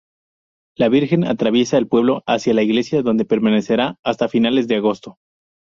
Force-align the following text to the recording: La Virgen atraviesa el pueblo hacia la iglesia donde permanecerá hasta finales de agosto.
La 0.75 0.89
Virgen 0.89 1.25
atraviesa 1.25 1.77
el 1.77 1.87
pueblo 1.87 2.23
hacia 2.25 2.55
la 2.55 2.63
iglesia 2.63 3.03
donde 3.03 3.23
permanecerá 3.23 3.99
hasta 4.01 4.27
finales 4.29 4.67
de 4.67 4.77
agosto. 4.77 5.19